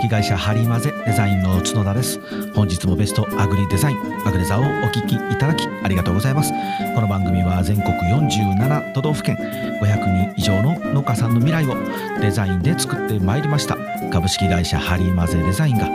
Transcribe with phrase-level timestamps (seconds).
[0.00, 2.18] 式会社ハリマゼデザインの角田です。
[2.54, 6.54] 本日もベストアグリデザインアグレザをお聞きいただきありがとうございます。
[6.94, 11.74] この番組は全国47都道府県500人以上の農家さんの未来を
[12.18, 13.76] デザインで作ってまいりました。
[14.10, 15.86] 株式会社ハリマゼデザインが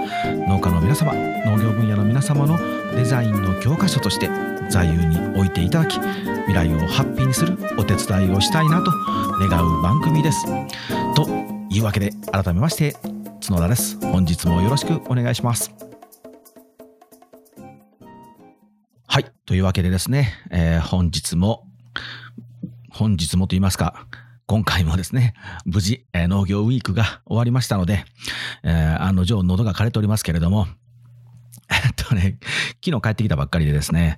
[0.47, 2.59] 農家の皆様農業分野の皆様の
[2.95, 4.29] デザインの教科書として
[4.69, 5.99] 座右に置いていただき
[6.45, 8.91] 未来をハッピーにするお手伝いをしたいなと
[9.49, 10.45] 願う番組です。
[11.15, 11.27] と
[11.71, 12.95] いうわけで改めまして
[13.47, 14.04] 角田です。
[14.15, 15.73] 本日もよろしくお願いします。
[19.07, 19.25] はい。
[19.45, 21.67] というわけでですね、えー、本日も
[22.89, 24.07] 本日もと言いますか
[24.45, 25.33] 今回もですね、
[25.65, 28.05] 無事、えー、農業ウィークが終わりましたので、
[28.63, 30.65] えー、案の定喉が枯れておりますけれども、
[31.69, 32.39] えっとね、
[32.85, 34.17] 昨日帰ってきたばっかりでですね、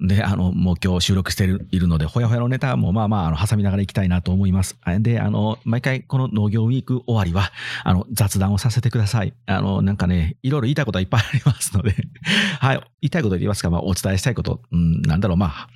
[0.00, 4.76] で、あの、もう今日収録しているので、ほやほやのネタもまあまあ、あの、挟みながらいきたいなと思います。
[5.00, 7.50] で、あの、毎回この農業ウィーク終わりは、
[7.82, 9.32] あの、雑談をさせてください。
[9.46, 11.94] あの、なんかね、いろいろ言いたいことはいっぱいありますので。
[12.60, 15.68] はい、言いたいこと言いますか、まあ、お伝えしたいこと、うん、なんだろう、まあ、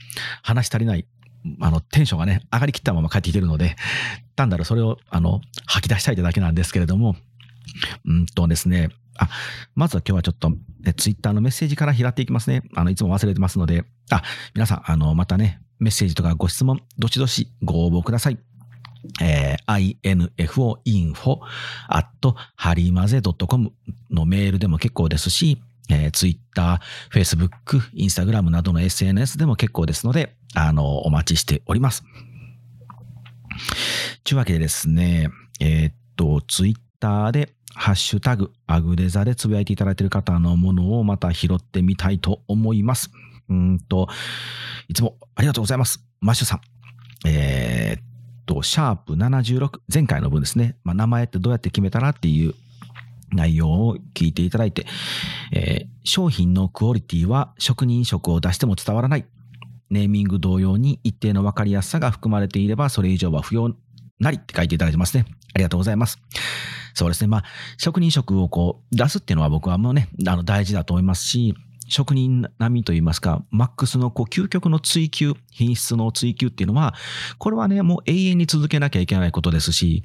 [0.42, 1.06] 話し足りない。
[1.60, 3.76] あの、テンションがね、上がりきったまま帰ってきてるので、
[4.36, 7.16] 単なるそれを、あの、吐き出したいだけなんですけれども、
[8.04, 9.28] うんとですね、あ、
[9.74, 10.52] まずは今日はちょっと、
[10.96, 12.62] ツイッターのメッセージから拾っていきますね。
[12.74, 14.22] あの、いつも忘れてますので、あ、
[14.54, 18.38] 皆さん、あの、またね、メッセージとかご質問、どしどしご応募ください。
[19.22, 19.98] えー、
[20.36, 21.38] info info
[21.88, 23.72] at ハリマゼ .com
[24.10, 32.04] のメールでも結構ですし、えー、Twitter、Facebook、Instagram などの SNS でも結構ですので、あの、お待ちしております。
[34.24, 43.10] というわけでですね、えー、っと、Twitter でハッシュタグ、アグデザでつぶやいていただいている方のものをまた拾ってみたいと思います。
[43.48, 44.08] うんと、
[44.88, 46.04] いつもありがとうございます。
[46.20, 46.60] マッシュさん。
[47.26, 48.02] えー、っ
[48.46, 50.76] と、シャープ76、前回の分ですね。
[50.84, 52.54] まあ、名前ってどうやって決めたらっていう
[53.32, 54.86] 内容を聞いていただいて、
[55.52, 59.26] えー、商品のクオリティは職人色を出しても伝わらない。
[59.90, 63.74] ネーミング同様に一定の分かりやすさが含まれていればそれ以上は不要
[64.20, 65.24] なりって書いていただいてますね。
[65.54, 66.20] ありがとうございます。
[66.94, 67.28] そうですね。
[67.28, 67.44] まあ、
[67.78, 71.54] 職人色をこう出すっていうのは僕はもうね、あの大事だと思いますし、
[71.90, 76.94] 職人並みといいますか、マックスのこう究極の追求、品質の追求っていうのは、
[77.38, 80.04] これはね、もう永遠に続けなきゃいけないことですし、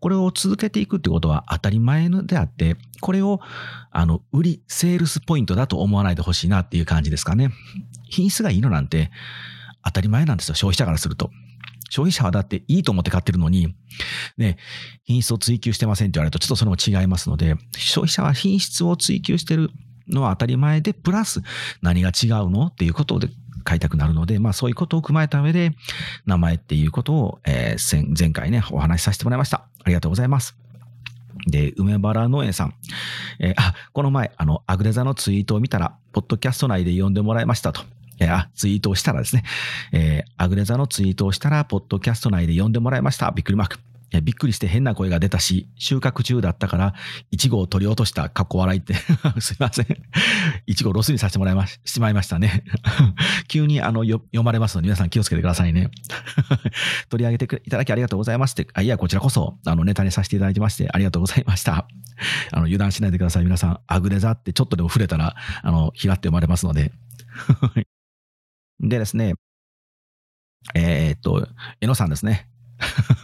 [0.00, 3.40] これを続けていくってことは当たり前であって、これを、
[3.90, 7.50] あの、売り、セールスポイントだと思わないでほしいなっていう感じですかね。
[8.08, 9.10] 品質がいいのなんて
[9.84, 11.30] 当たり前なんですよ、消費者からすると。
[11.90, 13.74] 消費者はだっていいと思って買ってるのに、
[14.36, 14.56] ね、
[15.04, 19.70] 品質を追求してませんって言われるとちょっとそれも違いますので、消費者は品質を追求してる
[20.08, 21.42] のは当たり前で、プラス
[21.82, 23.28] 何が違うのっていうことで
[23.64, 25.72] 買いたくなるので、まあそういうことを踏まえた上で、
[26.26, 29.66] 名前っていうことを、えー、前回ね、お話しさせてもらいました。
[29.82, 30.56] ありがとうございます。
[31.46, 32.74] で、梅原農園さん。
[33.40, 37.82] えー、あ、この前、あの、アグレザのツイートを見たら、ポッドキャスト内で読んでもらいましたと。
[38.20, 39.44] えー、ツイートをしたらですね、
[39.92, 43.30] えー、アグレザのツイートをしたら、ポッドキャスト内で読んでもらいました。
[43.30, 43.78] びっくりマーク。
[44.20, 46.94] びっくりして変な声が出たし、収穫中だったから、
[47.30, 48.94] いちごを取り落としたかっこ笑いって
[49.40, 49.86] すいません。
[50.66, 52.64] いちごロスにさせてもらいまし、しまいましたね。
[53.48, 55.90] 急にあの、読まれますので皆さん気をつけてくださいね。
[57.10, 61.86] 取り上げていただきありがとうございますって、あ、いや、こちらこそ、あの、ネタにさせていただきましてありがとうございました。
[62.52, 63.44] あの、油断しないでください。
[63.44, 66.92] 皆さん、アグレザってちょっとでも触れたら、あの、ひらって読まれますので。
[68.80, 69.34] でですね、
[70.74, 71.46] えー、っと、
[71.80, 72.48] えのさんですね。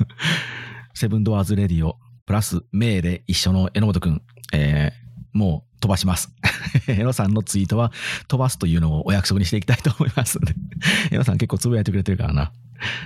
[0.94, 4.22] セブンドアーズレディオ、プラス、メイで一緒の榎本くん、
[4.52, 6.34] えー、もう飛ばします。
[6.88, 7.92] エノさんのツイートは
[8.28, 10.54] 飛ばすというのをお約束にしていきたいと思いますので。
[11.10, 12.52] エノさん結構つぶやいてくれてるからな。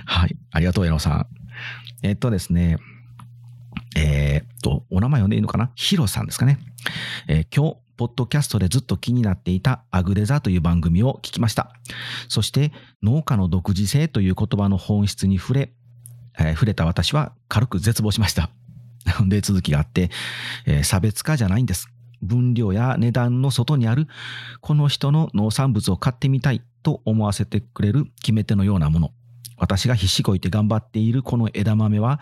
[0.05, 0.37] はい。
[0.51, 1.27] ありがとう、エノさん。
[2.03, 2.77] えっとですね。
[3.95, 5.71] えー、っと、お名前呼んでいいのかな？
[5.75, 6.59] ヒロさんですかね。
[7.27, 11.71] えー、今日、ポッドキャストでずっと気になっていたアグレザという番組を聞きました。
[12.27, 12.71] そして
[13.01, 15.73] 農家の独自性という言葉の本質に触れ、
[16.39, 18.49] えー、触れた私は軽く絶望しました。
[19.27, 20.09] で、続きがあって、
[20.65, 21.89] えー、差別化じゃないんです。
[22.21, 24.07] 分量や値段の外にある、
[24.61, 29.11] この人の農産物を買ってみたいと思わせてくれる決め手のようなもの。
[29.57, 32.19] 私が必死こいて頑張っているこの枝豆は、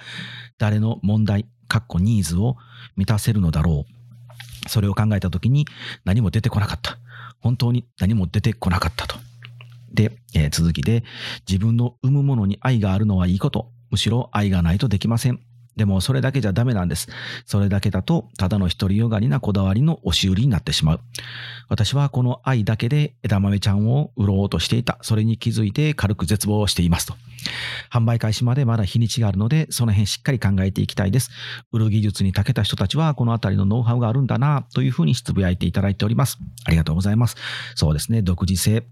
[0.58, 2.58] 誰の問題、かっこニーズを
[2.96, 4.03] 満たせるのだろう。
[4.68, 5.66] それを考えたときに
[6.06, 6.98] 何も出てこなかった。
[7.40, 9.18] 本当に何も出てこなかったと。
[9.94, 11.04] で、えー、続きで、
[11.48, 13.72] 自分の生むものに愛があるのはいいこと。
[13.92, 15.40] むしろ愛がないとできません。
[15.76, 17.08] でもそれだけじゃダメなんです。
[17.46, 21.00] それだけだと、ただの独りよがりなこだわりの押し売りになってしまう。
[21.70, 24.98] 私はこの愛だけで枝豆ちゃんを売ろうとしていた。
[25.02, 27.16] それに気づいて軽く絶望していますと。
[27.92, 31.32] 販売開始までまだ日にちがあるので、その辺しっかり考えていきたいです。
[31.72, 36.38] 売る技術に長けた人たちはこのあたりのノウハウがあるんだな、というふうにつぶやいていただいております。
[36.66, 37.36] ありがとうございます。
[37.76, 38.86] そうですね、独自性。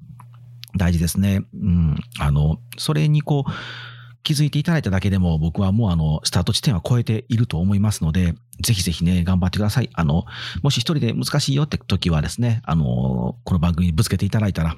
[0.78, 1.44] 大事ですね。
[1.54, 1.96] うん。
[2.20, 3.52] あの、それにこう、
[4.24, 9.90] 気づいていただいただけでも僕はもうあの、スタート地点は超えていると思いますので、ぜひぜひね、頑張ってください。
[9.94, 10.26] あの、
[10.62, 14.76] もし一人で難しいよって時はですね、あの、この番組にぶつけていただいたら、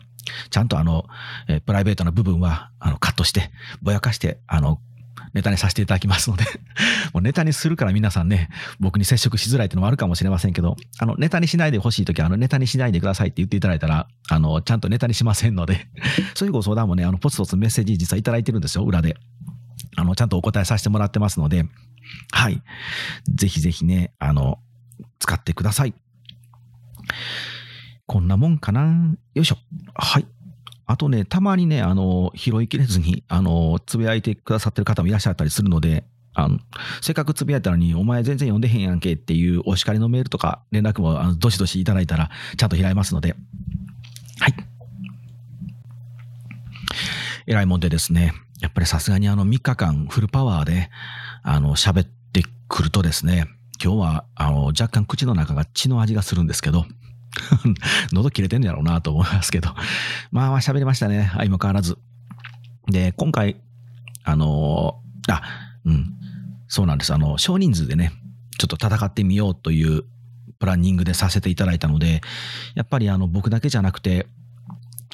[0.50, 1.06] ちゃんとあの、
[1.48, 3.52] えプライベートな部分は、あの、カットして、
[3.82, 4.80] ぼやかして、あの、
[5.34, 6.46] ネタにさせていただきますので
[7.14, 8.50] もうネタにするから皆さんね、
[8.80, 15.88] 僕に接触しづらいっていうのもあるかもしれませんけど、あの、ネタにしないでほしいときは、あの、ネタにしないでくださいって言っていただいたら、あの、ちゃんとネタにしませんので
[16.36, 19.18] そういうご相談もね、あの、ポツポツメッセージ実はいただいてるんですよ、裏で。
[19.96, 21.66] あの、ちゃんとお答えさせてもらってますので、
[22.32, 22.62] はい。
[23.34, 24.60] ぜひぜひね、あの、
[25.20, 25.94] 使ってください。
[28.06, 29.58] こんなもんかなよいしょ。
[29.96, 30.26] はい。
[30.86, 36.04] あとね、たまにね、あの、拾いきれずに、あの、つぶやいてくださってる方もいらっしゃったりするので、
[36.34, 36.60] あの、
[37.02, 43.36] せっかくつぶやいたのに、お前全然読んでへんやんけっていうお叱りのメールとか連絡も、あの、どしどしいただいたら、ちゃんと拾いますので、
[44.40, 44.54] はい。
[47.46, 50.90] えらいもんでですね、やっぱりさすがにあの3日間フルパワーで、
[51.44, 53.48] あの、喋ってくるとですね、
[53.84, 56.86] 今日は、あの、若干口の中が血の味がするんですけど、
[58.12, 59.70] 喉切れてんやろうなと思いますけど、
[60.32, 61.98] まあ喋りましたね、相も変わらず。
[62.88, 63.58] で、今回、
[64.24, 65.00] あの、
[65.30, 65.42] あ、
[65.86, 66.14] うん、
[66.68, 67.14] そうなんです。
[67.14, 68.12] あの、少人数でね、
[68.58, 70.04] ちょっと戦ってみようという
[70.60, 72.22] プランニングでさせていただいたので、
[72.76, 74.28] やっぱりあの、僕だけじゃなくて、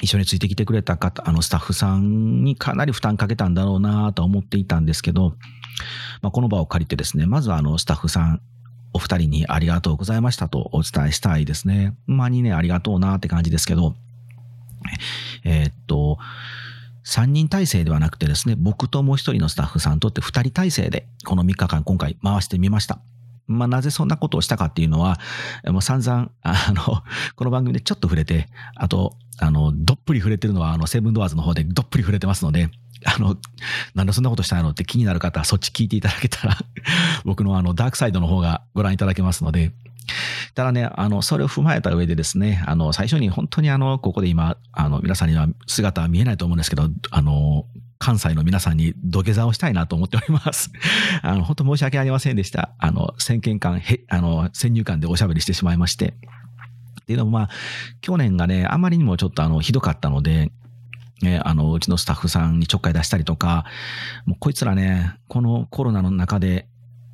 [0.00, 5.34] 一緒についてきてくれた方、あのスタッフさんにかなり負担かけたんだろうなと思っていたんですけど、
[6.22, 8.40] まあ、この場を借りてですね、まずはあのスタッフさん、
[9.00, 11.96] 二人にありがとうございましたとお伝えしたいですね。
[12.06, 13.94] まあにね、ありがとうなって感じですけど、
[15.44, 16.18] えー、っと、
[17.02, 23.00] 三人体制ではなくてですね、僕ともう一人のスタッフさんとって二人体制で、この3日間今回回してみました。
[23.46, 25.18] まあ、なぜそんなことをしたかっていうのは、
[25.66, 27.02] もう散々、あの、
[27.34, 32.70] この番組でちょっと触れて、あと、あの、どっぷり触れてるのは、あの、セブンドアーズの方でどっぷり触れてますので、
[33.04, 33.36] あの、
[33.94, 36.58] なんでそんなことしたのって気になる方はそっち聞いていただけたら
[37.24, 39.72] 僕のあの、ダークサイドの方がご覧いただけますので、
[40.54, 47.66] ただね、あの、それを踏まえた上でですね、あの、最初に本当にあの、ここで今、あの、皆さんには姿は見えないと思うんですけど、あの、
[47.98, 50.72] 関西の皆さんに土下座をしたいなと思っております。
[51.22, 52.70] あの、本当申し訳ありませんでした。
[52.78, 56.14] あの、先見感、へ、あの、先入観でおしゃべりしてしまいまして。
[57.02, 57.48] っていうのもまあ、
[58.00, 60.50] 去年がね、あまりにもちょっとあの、ひどかったので、
[61.22, 63.64] ね、あの、うちのスタッフさんにちょっかい出したりとか、
[64.24, 66.66] もうこいつらね、このコロナの中で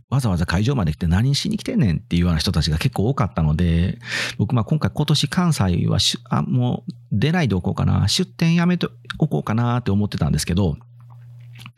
[0.09, 3.99] わざわざ会場まで来て何しに来てんねんっていうような人たちが結構多かったので、
[4.39, 5.99] 僕まあ今回今年関西は
[6.31, 8.87] あ、もう出ないでおこうかな、出店やめて
[9.19, 10.77] おこうかなって思ってたんですけど、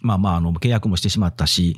[0.00, 1.76] まあまあ、あの、契約もしてしまったし、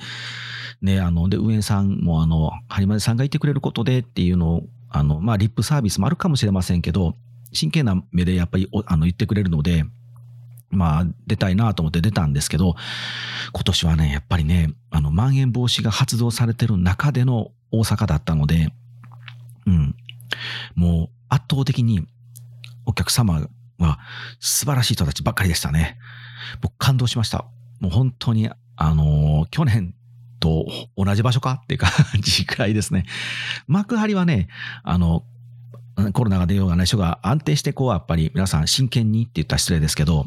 [0.83, 7.15] ね、あの、で、上さんもあの、ハリマネさんがいてくれることでっていうのを、あの、まあ、リップサービスもあるかもしれませんけど、
[7.53, 9.85] 真剣な目でやっぱりあの言ってくれるので、
[10.71, 12.77] まあ、出たいなと思って出たんですけど、
[13.53, 18.73] 今年はね、やっぱりね、あの、まん延防止が発動されてる中での大阪だったので、
[19.67, 19.95] うん。
[20.75, 22.07] もう、圧倒的に
[22.87, 23.99] お客様は
[24.41, 25.99] 素晴らしい人たちばっかりでしたね。
[26.61, 27.45] 僕感動しました。
[27.81, 28.51] もう本当に、
[28.83, 29.95] あの去年
[30.41, 30.67] と
[30.97, 31.91] 同じ場所かっていう感
[32.21, 33.05] じくらいですね。
[33.67, 34.49] 幕張はね、
[34.83, 35.25] あの、
[36.15, 40.27] コロナが出ようがない人が安定してこう、やっぱり皆さん真剣にって言ったら失礼ですけど、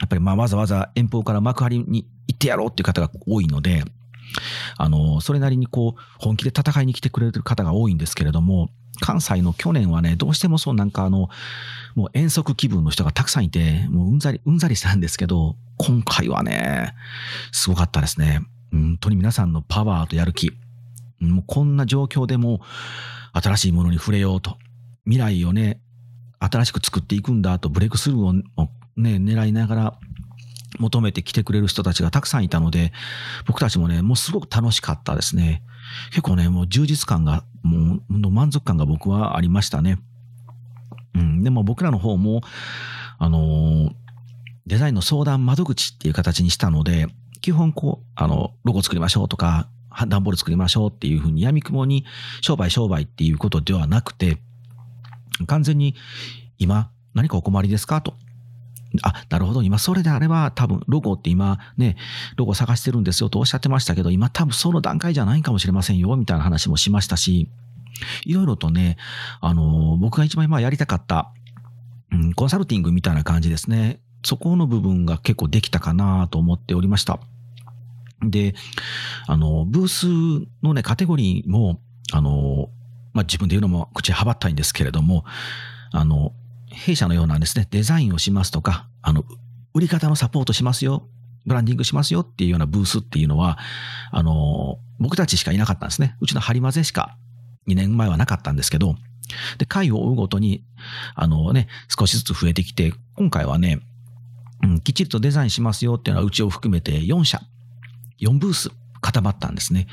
[0.00, 3.84] やっぱりまあわざわざ遠方から幕張に行ってやろうっていう方が多いので、
[4.76, 11.28] あの、それなりにこう、本気で戦いに来てくれる方が多いんですけれども、関西の去年はね、どうしてもそうなんかあの、
[11.94, 16.94] もう遠足気分の人がたくさんいて、もううんざり、うんざりしたんですけど、今回はね、
[17.52, 18.40] すごかったですね。
[18.72, 20.52] 本当に皆さんのパワーとやる気。
[21.20, 22.60] もうこんな状況でも
[23.32, 24.58] 新しいものに触れようと。
[25.04, 25.80] 未来をね、
[26.40, 29.98] 新しく作っていくんだと、ブレイクスルーをね、狙いながら
[30.78, 32.92] 求めてきてくれる人たちがたくさんいたので、
[33.46, 35.62] 僕たちもね、もうすごく楽しかったですね。
[36.10, 39.98] 結構ね、もう充実感が、もう満足感が僕はありましたね。
[41.14, 42.42] うん、でも僕らの方も、
[43.18, 43.92] あの、
[44.66, 47.06] デザインの相談窓口っていう形にしたので、
[47.40, 49.68] 基本こう、あの、ロゴ作りましょうとか、
[50.08, 52.04] 段ボール作りましょうっていうふうに闇雲に
[52.42, 54.38] 商売商売っていうことではなくて、
[55.46, 55.94] 完全に
[56.58, 58.14] 今何かお困りですかと
[59.02, 59.62] あ、なるほど。
[59.62, 61.96] 今、それであれば、多分、ロゴって今、ね、
[62.36, 67.48] ロゴ探してるんですよとおっしゃってましたけど、今、多分その段階じゃないかもしれませんよ、みたいな話もしましたし、
[68.24, 68.96] いろいろとね、
[69.40, 71.32] あの、僕が一番今やりたかった、
[72.12, 74.00] うん、コンサルティングみたいな感じですね。
[74.24, 77.20] そこの部分が結構できたかなと思っておりました。
[78.22, 78.54] で、
[79.26, 80.06] あの、ブース
[80.62, 81.80] のね、カテゴリーも、
[82.12, 82.70] あの、
[83.12, 85.24] まあ、自分で言うのも口はばったいんですけれども、
[85.92, 86.32] あの、
[86.70, 89.24] 弊社のようなですね、デザインをしますとか、あの、
[89.74, 91.08] 売り方のサポートしますよ、
[91.46, 93.58] ブランディングしますよっていうようなブースっていうのは、
[94.10, 96.16] あの、僕たちしかいなかったんですね。
[96.20, 97.16] うちのハリマゼしか
[97.68, 98.96] 2年前はなかったんですけど、
[99.58, 100.64] で、回を追うごとに、
[101.14, 103.80] あのね、少しずつ増えてきて、今回はね、
[104.62, 107.40] うん、きっちりとデザインしますよっていうのはうちを含めて4社、
[108.20, 108.70] 4ブース
[109.00, 109.86] 固まったんですね。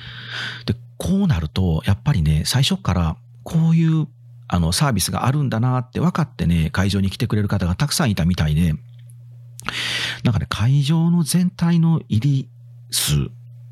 [0.65, 4.07] で、こうなると、やっぱりね、最初からこういう
[4.53, 8.75] あの、サービスがあるんだなって分かってね、会場に来てくれる方がたくさんいたみたいで、
[10.23, 12.49] なんかね、会場の全体の入り
[12.91, 13.31] 数、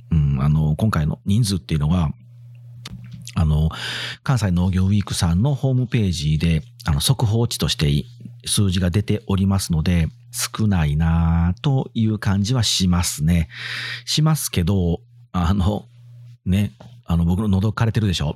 [0.09, 2.09] うん、あの、今回の人数っていうのは、
[3.35, 3.69] あの、
[4.23, 7.87] 関西農業ウィークさんのホームページで、あの、速報値として
[8.47, 13.49] 数字が出ておりますので、少ないなという感じはしますね。
[14.05, 15.85] しますけど、あの、
[16.43, 16.71] ね、
[17.05, 18.35] あの、僕の喉枯れてるでしょ？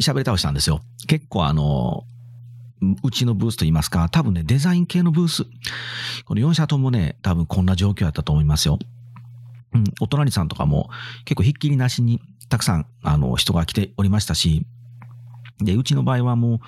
[0.00, 0.82] 喋り倒したんですよ。
[1.06, 2.04] 結構あの、
[3.02, 5.44] うちのブースと言いますか、多分ね、デザイン系のブース。
[6.24, 8.78] この4社ともね、多分こんな状況だったと思いますよ。
[9.74, 10.90] うん、お隣さんとかも
[11.24, 14.66] 結構ひっきりなしにたくさん、あの、人が来ておりましたし、
[15.58, 16.58] で、うちの場合はもう、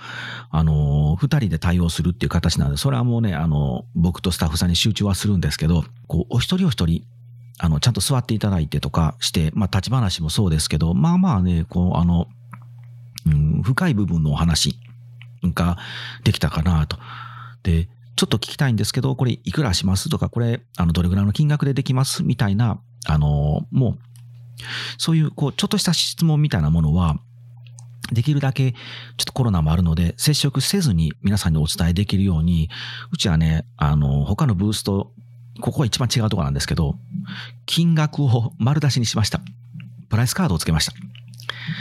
[0.51, 7.05] あの、二人で対応するっていう形なので、それはもうね、あの、僕とスタッフさんに集中はするんですけど、こう、お一人お一人、
[7.59, 12.29] あの、ちゃんと座っていただいてとかして、まあ、立ち話もそうですけど、まあまあね、こう、あの、
[13.31, 14.79] うん、深い部分のお話
[15.55, 15.79] が
[16.25, 16.99] できたかなと。
[17.63, 23.99] で、ちょっと聞きたいんですけど、これいくらしますとか、これ、あの、どれぐらいの金額でできますみたいな、あの、もう、
[24.99, 27.21] そういう、こう、ちょっとした質問みたいなものは、
[28.13, 28.79] できるだけ、ちょ
[29.23, 32.71] っとコロナもあるので、接触せずに皆さんにお伝えできるように、
[33.13, 35.13] うちはね、あの、他のブースと、
[35.61, 36.97] ここが一番違うところなんですけど、
[37.67, 39.41] 金額を丸出しにしました。
[40.09, 40.93] プライスカードをつけました。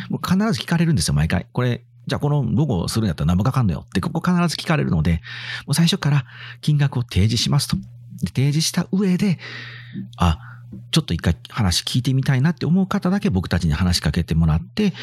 [0.09, 1.47] もう必ず聞かれるんですよ、毎回。
[1.51, 5.21] これ、じゃあこのロゴをするんやったら何もかかんのよって、ここ必ず聞かれるので、
[5.65, 6.25] もう最初から
[6.62, 7.77] 金額を提示しますと。
[8.25, 9.38] 提示した上で、
[10.17, 10.39] あ、
[10.91, 14.93] ちょっと一回話聞いてみたいなって思う方だけ僕たちに話しかけてもらって、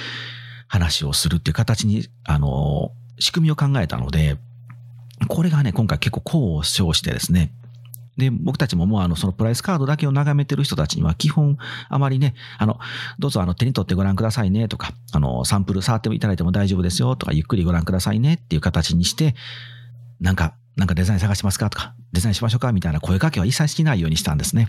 [0.67, 4.37] 話をするっていう形に、あの、仕組みを考えたので、
[5.29, 7.53] これがね、今回結構功を称してですね、
[8.17, 11.57] で、僕たちももうあの、そのプライスカードだけを眺めてる人たちには基本
[11.89, 12.79] あまりね、あの、
[13.19, 19.35] どうぞあの手に取ってご覧くださいねとか、あの、サンプル触っていただいても大丈夫ですよとか、ゆっくりご覧くださいねっていう形にして、
[20.21, 24.69] なんか、なんかデザイン探しますかとか、デザインしましょうかみたいな声かけは一切しないようにしたんですね。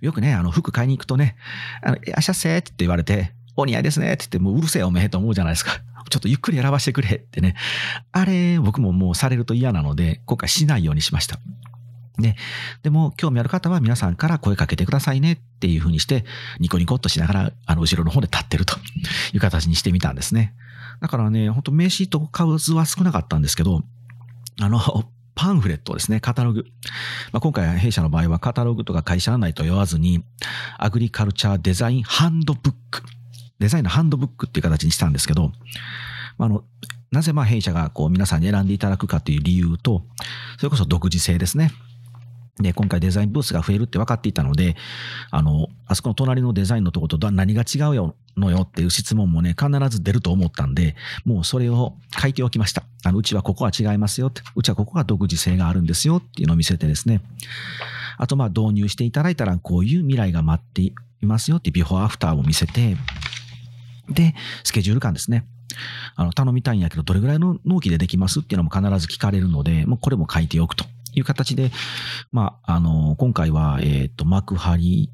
[0.00, 1.36] よくね、あの、服買いに行くとね、
[1.82, 5.80] あの、いらっしゃっせって言われて、お似合いですねって言って、もううるせえおめえと思うじゃないですか。
[6.10, 7.54] ちょっとゆっくり選ばしてくれってね。
[8.12, 11.38] あれ、僕ももうされると嫌なので、今回しないようにしました。
[12.18, 12.36] で、
[12.82, 16.24] でも興味ある方は皆さんから声かけてくださいねっていうふうにして、
[16.60, 18.76] ニコニコっとしながら、あの、後ろの方で立ってると
[19.32, 20.54] いう形にしてみたんですね。
[21.00, 23.82] だからね、ほんと名刺と数は少なかったんですけど、
[24.60, 24.80] あの、
[25.34, 26.64] パンフレットですね、カタログ。
[27.32, 30.24] まあ、今回弊社の場合はカタログとか会社案内と言わずに、
[30.78, 33.02] アグリカルチャーデザインハンドブック。
[33.58, 35.50] デザインのハンドブックっていう形にしたんですけど、
[36.38, 36.64] あの、
[37.10, 40.02] なぜまあ弊社がこう皆さんに選んでいただくかという理由と、
[40.58, 41.70] それこそ独自性ですね。
[42.60, 44.76] で、今回デザインブースが増えるって分かっていたので、
[45.30, 50.94] あの、あそこの隣のデザインのとこと何が違うよのよっていう質問もね、必ず出ると思ったんで、
[51.24, 52.84] もうそれを書いておきました。
[53.04, 57.20] あの、うちはここは違いますよって、うちはここが独自性があるんですよっていうのを見せてですね。
[58.18, 60.92] あと、まあ、導入していただいたら、こういう未来が待ってい
[61.22, 62.96] ますよってビフォーアフターを見せて、
[64.08, 65.44] で、スケジュール感ですね。
[66.14, 70.84] あの、頼みたいんやけど、どれぐらいの納期でできますっていうのも必ず聞かれるので、もうこれも書いておくと。
[71.16, 71.70] いう形で、
[72.32, 75.10] まあ、あの、今回は、えっ、ー、と、幕張、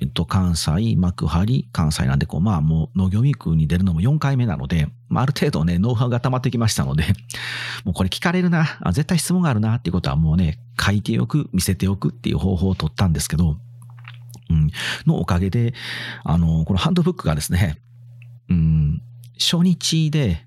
[0.00, 7.04] えっと、関西、幕張、関西なんで、こう、まあ、もう農業ウィークに出るのも4回目なので、まあ、ある程度ね、ノウハウが溜まってきましたので、
[7.84, 13.58] もうこれ聞かれるな、絶対質問があるなっていうことはもうね、書いておく、見せておくっていう方法を取ったんですけど、
[14.50, 14.70] うん、
[15.06, 15.74] のおかげで、
[16.24, 17.78] あの、このハンドブックがですね、
[18.48, 19.02] うん、
[19.38, 20.46] 初日で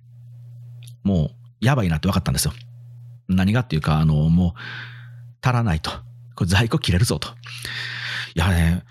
[1.03, 1.31] も
[1.61, 2.53] うやばいなって分かったんですよ。
[3.35, 4.59] 何がっていうか、あの、もう、
[5.41, 5.91] 足らないと。
[6.35, 7.29] これ在庫切れるぞと。
[8.35, 8.83] いやね、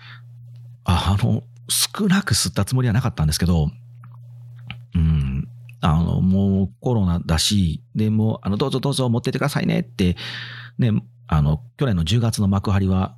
[0.83, 3.69] あの、少なく吸ったつもりはなかったんですけど、
[4.93, 5.47] うん、
[5.79, 10.15] あの、もうコロナだし、で、も、あの、どうぞどうぞ持っててくださいねって、
[10.77, 10.91] ね、
[11.27, 13.15] あの、去年の10月の幕張は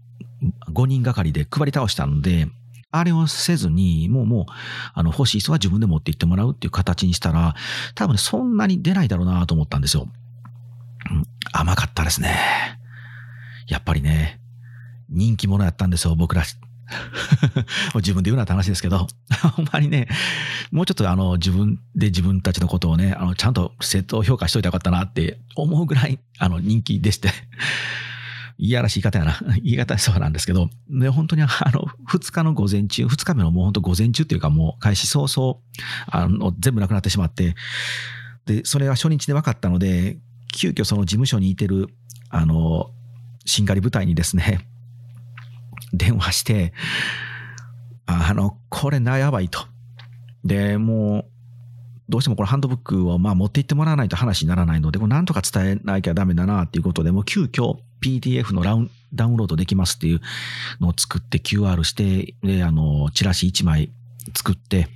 [0.71, 2.47] 5人がかりで配り倒したので、
[2.91, 4.45] あれをせずに、もうもう、
[4.93, 7.55] あの、欲しい人は自分で持って行ってもらうっていう形にしたら、
[7.95, 10.07] 多分ね、そんなに出ないだろうなと思ったんですよ。
[11.51, 12.37] 甘かったですね。
[13.67, 14.39] やっぱりね、
[15.09, 16.43] 人気者やったんですよ、僕ら。
[17.95, 19.07] 自分で言うなって話ですけど、
[19.55, 20.07] ほんまにね、
[20.71, 27.29] もうちょっとあの、自分で自分たちのことをね、あの、ちゃんと正当評価しといたらよかったなって思うぐらい、あの、人気でして。
[28.59, 29.39] いやらしい言い方やな。
[29.63, 35.57] 言い方そうなんですけど、ね、本当にあの、二日の午前中、二日目のもう本当午前中っていうかもう開始早々、
[36.07, 37.55] あの、全部なくなってしまって、
[38.45, 40.17] で、それが初日で分かったので、
[40.53, 41.89] 急遽その事務所にいてる、
[42.29, 42.91] あの、
[43.45, 44.67] しんがり部隊にですね、
[45.91, 46.73] 電話して、
[48.05, 49.65] あの、これな、やばいと。
[50.45, 51.25] で、もう、
[52.09, 60.21] どうしてもこのハンドブックをまあ持って行ってもらわないと話にならないので、これなんとか伝えなきゃダメだなっていうことで、もう急遽 PDF のダウンダウンロードできますっていう
[60.79, 63.91] のを作って QR して、で、あの、チラシ1枚
[64.35, 64.89] 作って、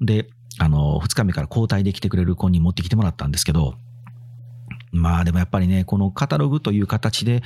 [0.00, 3.76] で、あの、2日目から交代できてくれる子に持ってきてもらったんですけど、
[4.92, 7.42] まあでもやっぱりね、このカタログという形で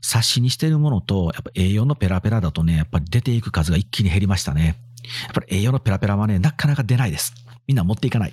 [0.00, 4.78] 冊子にしてるものと、やっぱ A4 のペラペラだとね、やっぱり出ていく数が一気に減りましたね。
[5.24, 7.34] やっぱり A4 のペラペラはね、なかなか出ないです。
[7.66, 8.32] みんな持っていかない。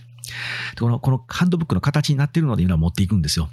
[0.80, 3.50] この、このハンドブックの形になってるのでみんな持っていくんですよ。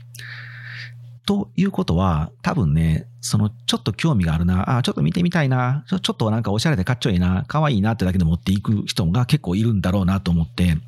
[1.27, 10.79] ということは、多分ね、そのちょっと興味があるな、あちょっと見てみたいな、ちょっとなんかおしゃれでかっちょいいな、かわいいなってだけで持っていく人が結構いるんだろうなと思って、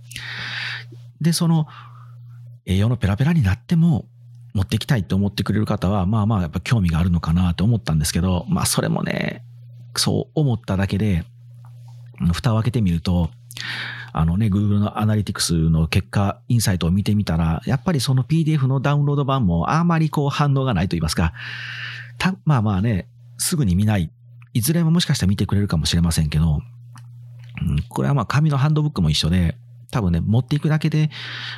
[1.20, 1.66] で、その、
[2.66, 4.06] 栄養のペラペラになっても
[4.54, 9.44] 持っていきたいって思ってくれる方は、まあまあやっぱ興味があるのかなと思ったんですけど、まあそれもね、
[9.96, 11.24] そう思っただけで、
[12.32, 13.30] 蓋を開けてみると、
[14.12, 21.32] あのね、Google のアナリティクスの結果、インサイトを見てみたら、やっぱりその PDF のダウンロード版もあまりこう反応がないと言いますか、
[22.18, 24.10] た、まあまあね、すぐに見ない。
[24.52, 26.60] いずれももしかしたら見てくれるかもしれませんけど、
[27.62, 29.56] うん、これはまあ紙のハンドブックも一緒で、
[29.90, 31.10] 多分ね、持っていくだけで、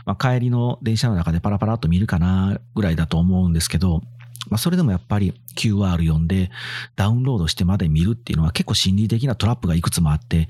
[0.04, 4.02] まあ、帰りの電車の中でパラパラっと見るかなぐらいだと思うんですけど、
[4.48, 6.50] まあ、それでもやっぱり QR 読んで
[6.96, 10.48] ダウンロードしてまで見るっていうのは結構心理的なトラップがいくつもあって、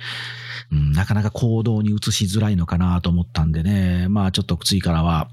[0.71, 5.29] うん、なかなか行動に移しづらいのかなと思ったんでね、まあちょっと次からは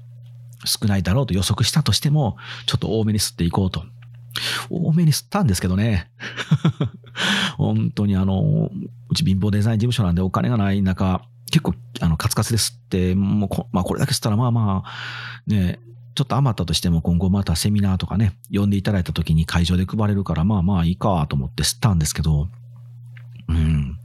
[0.64, 2.36] 少ないだろうと予測したとしても、
[2.66, 3.84] ちょっと多めに吸っていこうと。
[4.68, 6.10] 多めに吸ったんですけどね。
[7.56, 8.70] 本当にあの、
[9.08, 15.78] うち貧乏デザイン事務所なんでお金がない中、結構、あの、カツカツですって、もうこ、まあ、これだけ吸ったら、まあまあ、ね、
[16.14, 22.48] ちょっと余ったとしても今後またセミナーとかね、呼んでいただいた時に会場で配れるから、まあまあいいかと思って吸ったんですけど、
[23.48, 23.96] うん、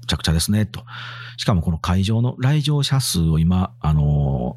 [0.00, 0.84] むちゃくちゃですね、と。
[1.36, 4.56] しかもこの会場の来場者数を今、あの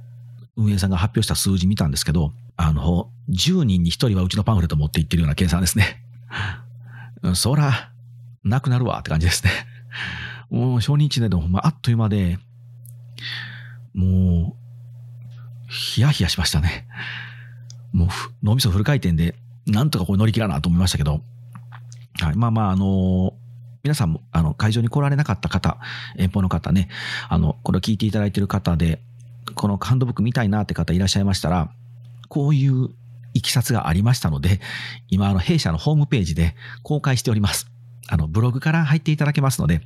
[0.57, 6.03] 運営さんが発表した数字見たんですけど、あの、10人に1人はうちのパンフレット持っていってるような計算ですね。
[7.35, 7.91] そら、
[8.43, 9.51] なくなるわって感じですね。
[10.51, 12.37] もう初日でほんまあっという間で、
[13.93, 16.85] もう、ヒヤヒヤしましたね。
[17.93, 18.07] もう、
[18.43, 19.33] 脳みそフル回転で、
[19.65, 21.21] なんとかこれ乗り切らなと思いましたけど、
[22.19, 22.35] はい。
[22.35, 23.33] まあまあ、あの
[23.83, 25.77] 皆さんも、あの、会場に来られなかった方、
[26.17, 26.89] 遠方の方ね、
[27.29, 29.01] あの、これを聞いていただいている方で、
[29.55, 31.71] このハンドブック見たいなって方いらっしゃいましたら、
[32.27, 32.89] こういう
[33.33, 34.59] いきさつがありましたので、
[35.09, 37.67] 今、あの、弊社のホームページで公開しております。
[38.09, 39.81] あの、ブログから入っていただけますので、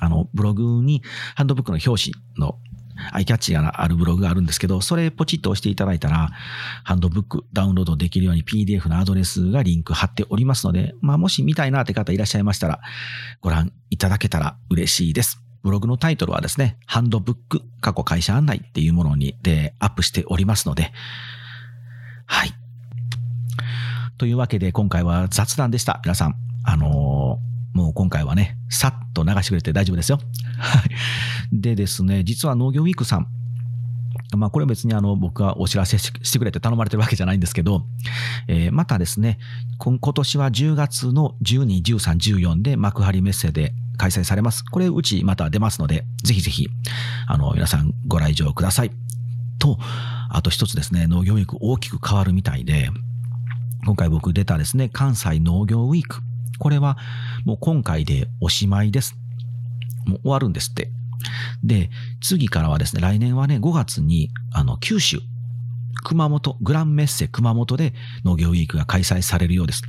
[0.00, 1.02] あの、ブログに
[1.34, 2.58] ハンドブックの表紙の
[3.12, 6.30] アイキャッチがあるブログがあるんですけど、それポチッと押していただいたら、
[6.84, 12.80] ハンドブックダウンロードできるように PDF のアドレスがリンク貼っておりますので、まあもし見たいなって方いらっしゃいましたら、
[13.40, 15.40] ご覧いただけたら嬉しいです。
[15.62, 20.92] ブログのタイトルはですね、ハンドブック過去会社案内っていうものにでアップしておりますので、
[22.26, 22.52] はい。
[24.16, 26.00] というわけで今回は雑談でした。
[26.04, 27.15] 皆さん、あのー
[27.76, 30.18] もう今回はね、さっと流してくれて大丈夫ですよ。
[30.58, 30.90] はい。
[31.52, 33.26] でですね、実は農業ウィークさん、
[34.34, 37.82] まあこれは別にあの僕がお知らせしてくれて頼まれてるわけじゃないんですけど、
[38.48, 39.38] えー、またですね、
[39.78, 44.64] 今年は10月の12、13、14で幕張メッセで開催されます。
[44.64, 46.68] これうちまた出ますので、ぜひぜひ、
[47.26, 48.90] あの皆さんご来場ください。
[49.58, 49.78] と、
[50.30, 52.88] あと一つですね、農業ウィーク大きく変わるみたいで、
[53.84, 56.22] 今回僕出たですね、関西農業ウィーク。
[56.58, 56.96] これは
[57.44, 59.16] もう今回でおしまいです。
[60.06, 60.90] もう終わるんですって。
[61.62, 61.90] で、
[62.20, 65.20] 次からはですね、来年はね、5月に、あの、九州、
[66.04, 69.82] 熊本、グランメッセ熊本で農業ウィークが開催されるようです。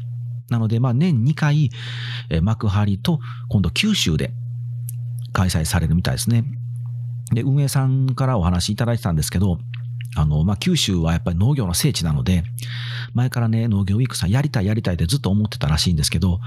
[0.49, 1.69] なので、まあ、年2回、
[2.29, 4.33] え幕張と、今度九州で
[5.33, 6.45] 開催されるみたいですね。
[7.33, 9.59] で、運営さんからお話いただいてたんですけど、
[10.17, 12.43] あの、まあ、九州はやっぱり農業の聖地なので、
[13.13, 16.39] 前からね、農業ウィークさんやりたいやりたいってずっと思ってたらしいんですけど、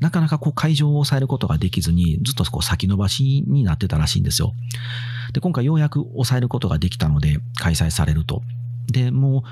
[0.00, 4.54] なかなかこう会場を抑えることができずに、ずっとこう先延ばしになってたらしいんですよ。
[5.32, 8.42] で、今回ようやく抑えることができたので、開催されると。
[8.90, 9.44] で、も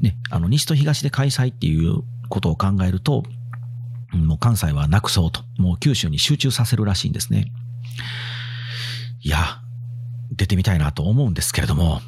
[0.00, 3.22] う、ね、あの、西と東で開催っていうことを考えると、
[4.12, 7.52] もう関西はなくそうと、もう九州に集中させるらしいんですね。
[9.22, 9.60] いや、
[10.32, 12.00] 出てみたいなと思うんですけれども、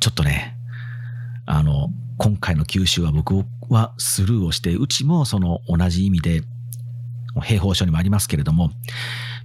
[0.00, 0.56] ちょっとね、
[1.46, 6.42] あの、今回の九州は僕はスルーをして、うちもその同じ意味で、
[7.42, 8.70] 兵法書にもありますけれども、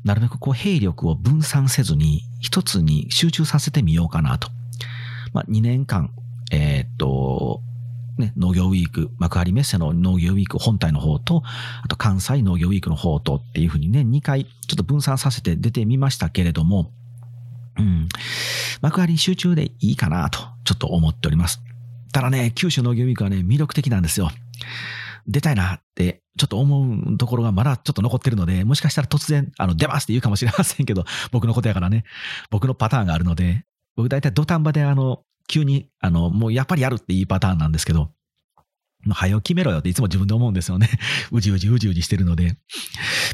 [0.03, 4.49] なるべくこう兵力を分散せずに一つに集中させてみようかなと。
[5.33, 6.11] まあ、2年間、
[6.51, 7.61] えー、っと、
[8.17, 11.43] ね、農業ウィーク、幕張メッセの農業ウィーク本体の方と、
[11.83, 16.91] あと関西農業ウィークの方とっていうふうにね、2回ちょっと分散させて出てみましたけれども、
[18.81, 21.61] 幕張集中でいいかなと、ちょっと思っております。
[22.11, 24.29] ただね、九州農業ウィークはね、魅力的なんですよ。
[25.27, 32.03] 出たいなって、ちょっと思うところがまだちょっと残ってるので、もしかしたら突然、あの、出ますって言うかもしれませんけど、 僕のことやからね、
[32.51, 38.11] 僕のパターンがあるので、僕大体土壇場であの、急に、あの、もうやっぱりやるっていいパターンなんですけど、
[39.13, 40.89] 早を決めろよっていつも自分で思うんですよね。
[41.31, 42.57] うじうじうじうじしてるので。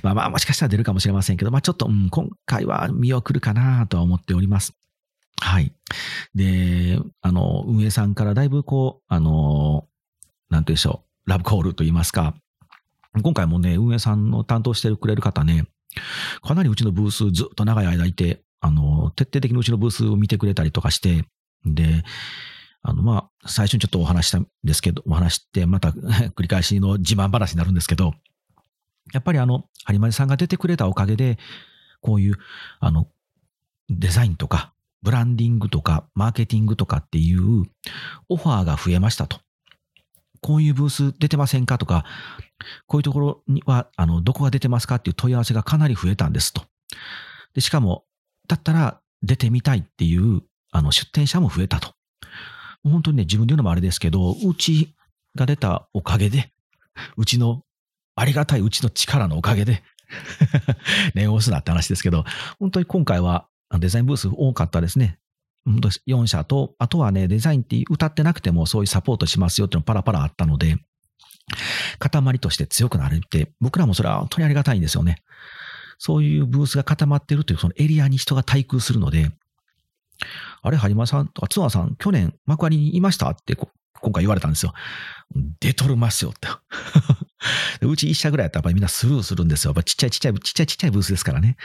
[0.03, 4.73] まあまあもしかしたら出るかもしれませんけど、まあちょっと、うん、今回は見送るかなとは思っております。
[5.39, 5.73] はい。
[6.35, 9.87] で、あの、運営さんからだいぶこう、あの、
[10.49, 12.35] なんて言うでしょう、ラブコールと言いますか。
[13.23, 15.65] 今回もね、運営さんの担当してくれる方ね、
[16.41, 21.25] かなりうちのブースずっと長い間いて、あの、徹底的にうちのブースを見てくれたりとかして、
[21.65, 22.03] で、
[22.83, 25.89] あの、まあ、最初にちょっとお話したんですけど、お話して、また
[26.35, 28.13] 繰り返しの自慢話になるんですけど、
[29.13, 31.37] やっぱりあの、有馬さんが出てくれたおかげで、
[32.01, 32.37] こういう、
[32.79, 33.07] あの、
[33.89, 37.65] デザインとか、ブランディングとか、マーケティングとかっていう
[38.29, 39.41] オファーが増えましたと。
[40.41, 42.03] こういうブース出てませんかとか、
[42.87, 46.63] こういうところには、あの、どこが出てますかっていう問い合わせがかなり増えたんですと。
[47.53, 48.05] で、しかも、
[48.47, 50.41] だったら出てみたいっていう、
[50.71, 51.93] あの、出店者も増えたと。
[52.83, 54.93] 本当にね、自分で言うのもあれですけど、うち
[55.35, 56.51] が出たおかげで、
[57.17, 57.63] うちの、
[58.15, 59.83] ありがたいうちの力のおかげで
[61.15, 62.25] 念を押すなって話ですけど、
[62.59, 63.47] 本当に今回は
[63.79, 65.17] デザインブース多かったですね。
[66.07, 70.77] 4社と、あとはね、デザインって歌ってなくてもそういうサポートしますよっていうのパラパラあったので、
[71.99, 75.23] 塊として強くなるって、僕らもそれは本当にありがたいんですよね。
[75.97, 79.31] そういうブースが固まってるというそのエリアに人が対空するので、
[80.61, 81.27] あれ、はじまさん？
[81.27, 83.29] とか、ツアーさん、去年幕張にいました？
[83.29, 84.73] って今回言われたんですよ。
[85.59, 86.47] 出とるますよって。
[87.85, 89.69] うち一社ぐらいやったらやっぱりみんなスルーするんですよ。
[89.69, 91.57] やっぱちっちゃいちっちゃい、ちっちゃいちっちゃいブースですからね。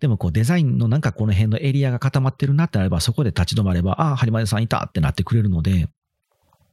[0.00, 5.88] でもこうデザインのなんかこの辺のエリアが固まってるなってなれば、そこで立ち止まれば、ああ、はりまさんいたってなってくれるので、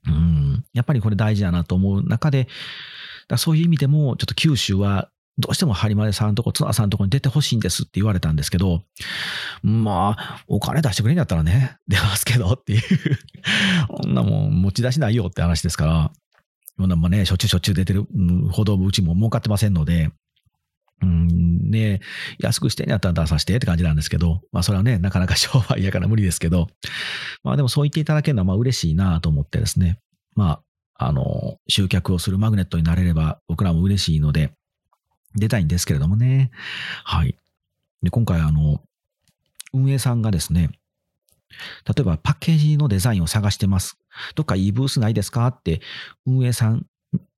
[0.07, 2.47] うん、やっぱりこれ大事だなと思う中で、
[3.37, 8.83] そういう意味でも、ちょっと九州はどうしても播磨さんとこ、綱さんとこに出てほしいんですって言われたんですけど、
[9.63, 12.81] まあ、お金出してくれんやったらね、 出ますけどっていう。
[13.87, 16.11] こんなもん持ち出しないよって話ですから、
[16.77, 18.05] そんなもね、しょっちゅうしょっちゅう出てる
[18.51, 20.11] ほどうちも儲かってませんので、
[21.01, 21.99] うん、ね
[22.39, 26.67] 安くしてんやったら出させてって感じなんですけど、まあそれはね、なかなか 商売やから無理ですけど、
[27.43, 29.99] まあでもそう言っていただけるのはまあ嬉しいなと思ってですね、
[30.35, 30.61] ま
[30.97, 34.51] あ、あの、集客をするマグネットになれれば僕らも嬉しいので、
[35.35, 36.51] 出たいんですけれどもね。
[37.03, 37.35] はい。
[38.03, 38.81] で、今回あの、
[39.73, 40.69] 運営さんがですね、
[41.85, 43.97] 例えばパッケージのデザインを探してます。
[44.35, 45.81] どっかいいブースないですかって
[46.25, 46.85] 運営さん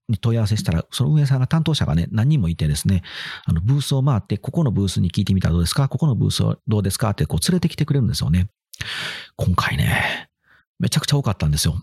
[0.10, 3.04] に問い合わせしたら、その運営さんが担当者がね、何人もいてですね、
[3.46, 8.48] あの、ブースを回って、ここのブースに聞いてみたらどうですかここのブースはどうですかってこう連れてきてくれるんですよね。
[9.36, 10.30] 今回ね、
[10.80, 11.82] めちゃくちゃ多かったんですよ。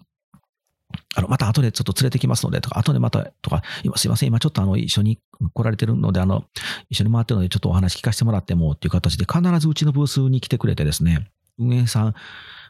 [1.14, 5.18] あの、また後でちょっと連れてきますので、とか、後でまた、とか、今すいません、今ちょっとあの、一緒に
[5.52, 6.44] 来られてるので、あの、
[6.88, 12.14] 一緒に回ってるので、ちょっとお話聞かせてもらってもっていう形で、必ずうちのブースに来てくれてですね、運営さん、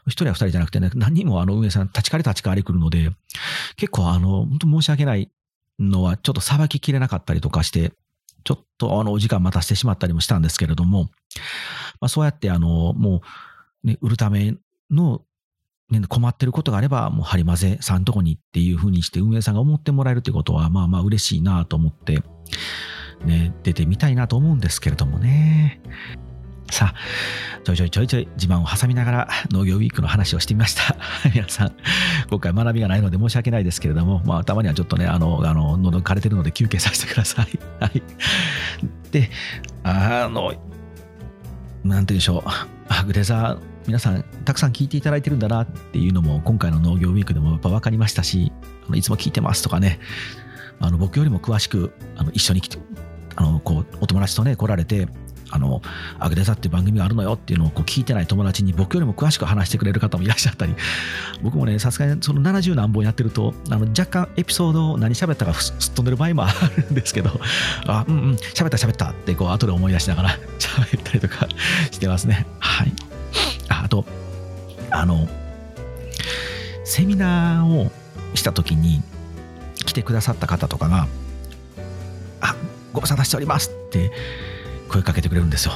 [0.07, 3.11] 一人や二人じゃなくてね、何人もあの運営さん立ち借り立ち代わり来るので、
[3.75, 5.29] 結構あの、本当申し訳ない
[5.79, 7.93] のは、ちょっとさばききれなかったりとかして、
[8.43, 11.09] ちょっとあの、お時間待たせてしまったりもしたんですけれども、
[11.99, 13.21] まあそうやってあの、も
[13.83, 14.55] う、ね、売るため
[14.89, 15.21] の
[15.91, 22.23] ね、困ってることがあれば、もう、ハリマゼさんとこにっていうふうにして運営さんが思ってもらえるってことは、まあまあ嬉しいなと思って、
[23.25, 25.81] ね、出てみたいなと思うんですけれどもね。
[26.71, 30.95] さあ、ちょいちょいちょいちょい自慢を挟みながら農業ウィークの話をしてみました。
[31.35, 31.73] 皆さん、
[32.29, 37.59] 今回学びがないので申し訳ないですけれども、まあ、たまにはちょっとね、あの、あの、喉枯れてるので休憩させてください。
[37.81, 38.01] はい。
[39.11, 39.29] で、
[39.83, 40.61] あの、なんて
[41.83, 42.49] 言うんでしょう。
[42.87, 48.51] アグレザー皆さんたくさん聞いていただいてるんだなっていうのも今回の農業ウィークでもやっぱ分かりましたし
[48.87, 49.99] あのいつも聞いてますとかね
[50.79, 52.77] あの僕よりも詳しくあの一緒に来て
[53.35, 55.07] あのこうお友達とね来られて
[55.51, 55.81] あの、
[56.17, 60.73] アグデザっていう番組があるのよっていうのをこう聞いてない友達に僕よりも詳しく話してくれる方もいらっしゃったり、
[61.43, 67.31] 僕もね、さすがにその70何本やってると、あの若干エピソードを何喋ったかすっ飛んでる場合もあるんですけど、
[67.85, 71.47] あ、うんうん、喋った喋ったってこう後で思い出しながら 喋ったりとか
[71.91, 72.45] してますね。
[72.59, 72.93] はい。
[73.83, 74.05] あと、
[74.89, 75.27] あの、
[76.83, 77.91] セミナーを
[78.35, 79.01] した時に
[79.85, 81.07] 来てくださった方とかが、
[82.41, 82.55] あ、
[82.93, 84.11] ご無沙汰しておりますって
[84.89, 85.73] 声かけてくれるんですよ。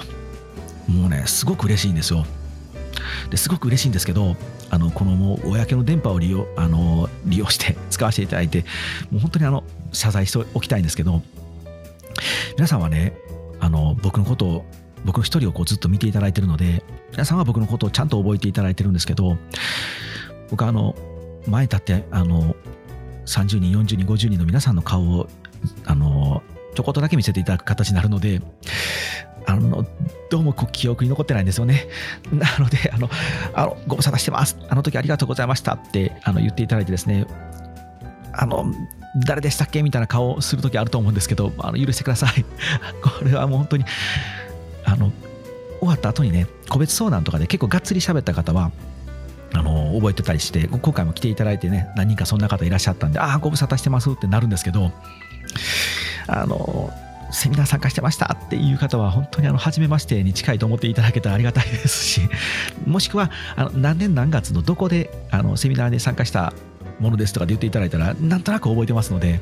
[0.88, 2.26] もうね、すごく嬉しいんですよ。
[3.30, 4.36] ですごく嬉しいんですけど、
[4.70, 8.66] あのこの公の電波を利用あの利用して使わせていただいて、
[9.12, 11.22] もう本当にあの謝罪しておきたいんですけど、
[12.56, 13.14] 皆さんはね、
[13.60, 14.66] あの僕のことを、
[15.06, 19.38] 僕一人をこうずっと見ていただいてるので、皆さんは僕のことをちゃんと覚えていただいてるんですけど、
[20.50, 20.96] 僕はあの
[21.48, 22.56] 前に立ってあの
[23.26, 25.30] 30人、40人、50人の皆さんの顔を
[25.86, 26.44] あの
[26.76, 28.42] ちょこっとだけ見せていただく形になるので、
[29.48, 29.86] あの、
[30.32, 31.88] どうもこう記憶に残ってないんですよね。
[32.34, 33.10] なので、あの、
[33.54, 34.58] あのご無沙汰してます。
[34.70, 37.28] あの時ありがとうございましたってあの言っていただいてですね、
[38.34, 38.74] あの、
[39.26, 39.82] 誰でしたっけ？
[39.84, 42.44] みたいな顔をするときあると思うんですけど、あの許してください。
[43.02, 43.86] これはもう本当に、
[44.86, 45.12] あの、
[45.80, 48.72] 終わった後にね、個別相談とかで結構がっつり喋った方は、
[49.54, 54.92] あの覚えてたりして、今回も来ていただいてね、何人かそんな方いらっしゃったんで、ああ、ご無沙汰してますってなるんですけど、
[56.28, 56.92] あの
[57.32, 62.22] セミナー参加してましたっていう方は本当にあの初めましてに近いと思っていただけたらありがたいですし
[62.86, 66.54] もしくはあの何年何月のどこであのセミナーに参加した
[67.00, 69.42] ものですとかで言っていただいたらなんとなく覚えてますので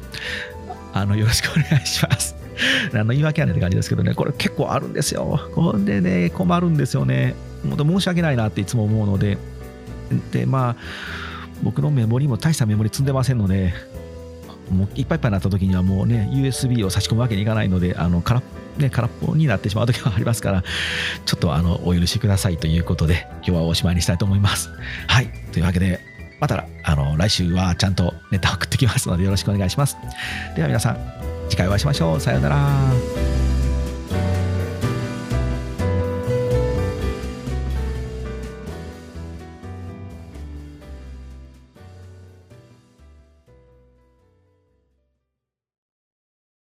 [0.94, 2.43] あのよろしくお願いします。
[2.94, 5.40] あの言い訳はねって感じですけどね、これ結構あるんですよ。
[5.54, 7.36] これでね、困るんですよね。
[7.64, 9.38] もっと申し訳ないなっていつも思うので、
[10.32, 10.76] で、まあ、
[11.62, 13.74] 僕のメモリも大したメモリ積んでませんので、
[14.72, 18.42] もういっぱいいっぱいになった時にはもうね USB を差し込むわけにいかないのであの空,、
[18.78, 20.64] ね、空っぽになってしまう時はありますから
[21.26, 24.70] ちょっとあのお許しくださいということで今日はおしまいにしたいと思います。
[25.08, 25.28] はい。
[25.52, 26.00] というわけで
[26.40, 29.98] またあの来週はちゃんとネタ送ってきますのでよろしくお願いします。
[30.56, 31.23] では皆さん。
[31.54, 32.20] 次回お会いしましょう。
[32.20, 33.53] さようなら。